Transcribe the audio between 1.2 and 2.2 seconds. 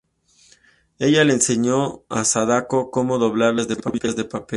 le enseñó